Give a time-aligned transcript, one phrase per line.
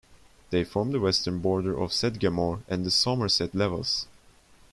[0.49, 4.07] They form the western border of Sedgemoor and the Somerset Levels.